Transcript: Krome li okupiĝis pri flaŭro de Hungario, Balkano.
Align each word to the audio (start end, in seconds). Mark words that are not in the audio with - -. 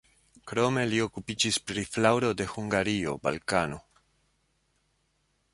Krome 0.51 0.85
li 0.93 1.01
okupiĝis 1.05 1.59
pri 1.71 1.83
flaŭro 1.97 2.33
de 2.41 2.49
Hungario, 2.55 3.15
Balkano. 3.29 3.81